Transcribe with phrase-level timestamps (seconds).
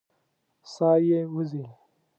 [0.71, 1.63] ساه یې وځي.